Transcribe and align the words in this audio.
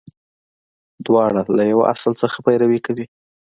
•دواړه 1.05 1.41
له 1.57 1.63
یوه 1.71 1.83
اصل 1.93 2.11
څخه 2.21 2.37
پیروي 2.45 2.79
کوي. 2.85 3.05